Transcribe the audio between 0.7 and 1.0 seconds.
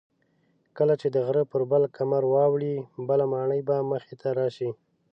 کله